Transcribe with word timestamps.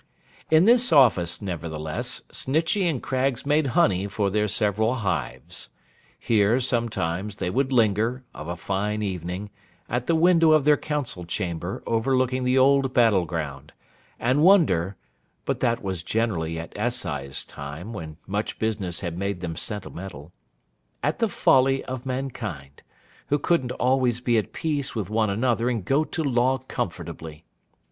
In 0.49 0.65
this 0.65 0.91
office, 0.91 1.43
nevertheless, 1.43 2.23
Snitchey 2.31 2.89
and 2.89 3.03
Craggs 3.03 3.45
made 3.45 3.67
honey 3.77 4.07
for 4.07 4.31
their 4.31 4.47
several 4.47 4.95
hives. 4.95 5.69
Here, 6.17 6.59
sometimes, 6.59 7.35
they 7.35 7.51
would 7.51 7.71
linger, 7.71 8.23
of 8.33 8.47
a 8.47 8.55
fine 8.57 9.03
evening, 9.03 9.51
at 9.87 10.07
the 10.07 10.15
window 10.15 10.53
of 10.53 10.65
their 10.65 10.75
council 10.75 11.23
chamber 11.23 11.83
overlooking 11.85 12.43
the 12.45 12.57
old 12.57 12.95
battle 12.95 13.25
ground, 13.25 13.73
and 14.19 14.41
wonder 14.41 14.95
(but 15.45 15.59
that 15.59 15.83
was 15.83 16.01
generally 16.01 16.57
at 16.57 16.73
assize 16.75 17.45
time, 17.45 17.93
when 17.93 18.17
much 18.25 18.57
business 18.57 19.01
had 19.01 19.19
made 19.19 19.41
them 19.41 19.55
sentimental) 19.55 20.31
at 21.03 21.19
the 21.19 21.29
folly 21.29 21.85
of 21.85 22.07
mankind, 22.07 22.81
who 23.27 23.37
couldn't 23.37 23.71
always 23.73 24.19
be 24.19 24.39
at 24.39 24.51
peace 24.51 24.95
with 24.95 25.11
one 25.11 25.29
another 25.29 25.69
and 25.69 25.85
go 25.85 26.03
to 26.03 26.23
law 26.23 26.57
comfortably. 26.57 27.45